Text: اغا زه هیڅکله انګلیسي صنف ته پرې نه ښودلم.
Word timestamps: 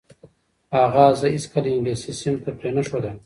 اغا 0.83 1.05
زه 1.19 1.27
هیڅکله 1.35 1.69
انګلیسي 1.71 2.11
صنف 2.19 2.39
ته 2.45 2.51
پرې 2.59 2.69
نه 2.75 2.81
ښودلم. 2.87 3.17